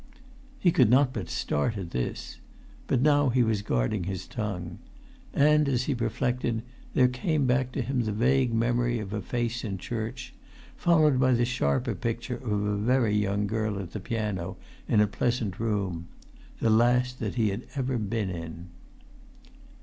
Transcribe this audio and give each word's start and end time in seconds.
He 0.57 0.71
could 0.71 0.89
not 0.89 1.13
but 1.13 1.29
start 1.29 1.77
at 1.77 1.91
this. 1.91 2.39
But 2.87 3.03
now 3.03 3.29
he 3.29 3.43
was 3.43 3.61
guarding 3.61 4.05
his 4.05 4.25
tongue. 4.27 4.79
And, 5.31 5.69
as 5.69 5.83
he 5.83 5.93
reflected, 5.93 6.63
there 6.95 7.07
came 7.07 7.45
back 7.45 7.71
to 7.73 7.83
him 7.83 8.01
the 8.01 8.11
vague 8.11 8.51
memory 8.51 8.97
of 8.97 9.13
a 9.13 9.21
face 9.21 9.63
in 9.63 9.77
church, 9.77 10.33
followed 10.75 11.19
by 11.19 11.33
the 11.33 11.45
sharper 11.45 11.93
picture 11.93 12.37
of 12.37 12.51
a 12.51 12.77
very 12.77 13.15
young 13.15 13.45
girl 13.45 13.77
at 13.77 13.91
the 13.91 13.99
piano 13.99 14.57
in 14.87 15.01
a 15.01 15.07
pleasant 15.07 15.59
room—the 15.59 16.69
last 16.71 17.19
that 17.19 17.35
he 17.35 17.49
had 17.49 17.67
ever 17.75 17.99
been 17.99 18.31
in. 18.31 18.69